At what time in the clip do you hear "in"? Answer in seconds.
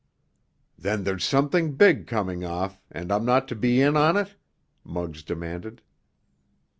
3.79-3.95